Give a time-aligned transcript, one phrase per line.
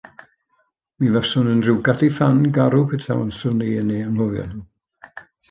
[1.03, 4.65] Mi faswn yn rhyw gadi ffan garw petaswn i yn eu hanghofio nhw.